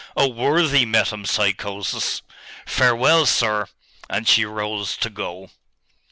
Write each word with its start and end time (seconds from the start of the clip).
Oh 0.17 0.29
worthy 0.29 0.83
metempsychosis! 0.83 2.23
Farewell, 2.65 3.27
sir!' 3.27 3.67
And 4.09 4.27
she 4.27 4.45
rose 4.45 4.97
to 4.97 5.11
go. 5.11 5.51